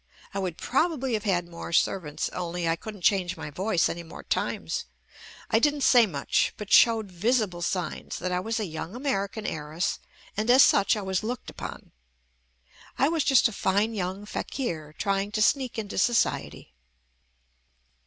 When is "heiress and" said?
9.45-10.49